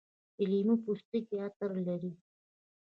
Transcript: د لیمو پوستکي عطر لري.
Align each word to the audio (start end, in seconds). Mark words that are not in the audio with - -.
د 0.37 0.39
لیمو 0.51 0.75
پوستکي 0.83 1.35
عطر 1.45 1.71
لري. 1.87 2.11